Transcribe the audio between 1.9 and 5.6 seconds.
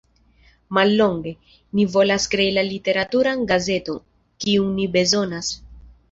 volas krei la literaturan gazeton, kiun ni bezonas.